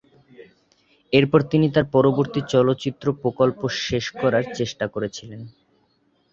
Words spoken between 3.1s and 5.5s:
প্রকল্প শেষ করার চেষ্টা করেছিলেন।